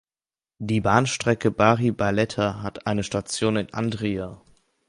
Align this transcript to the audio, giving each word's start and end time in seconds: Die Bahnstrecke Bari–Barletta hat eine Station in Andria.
Die 0.57 0.81
Bahnstrecke 0.81 1.51
Bari–Barletta 1.51 2.63
hat 2.63 2.87
eine 2.87 3.03
Station 3.03 3.55
in 3.55 3.71
Andria. 3.71 4.41